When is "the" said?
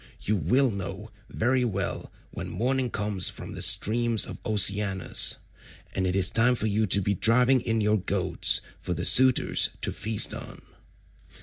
3.53-3.61, 8.95-9.05